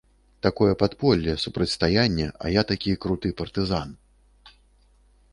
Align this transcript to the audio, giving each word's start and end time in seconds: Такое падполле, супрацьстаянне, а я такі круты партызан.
Такое 0.45 0.73
падполле, 0.83 1.33
супрацьстаянне, 1.43 2.25
а 2.47 2.53
я 2.53 2.63
такі 2.71 2.93
круты 3.05 3.31
партызан. 3.43 3.93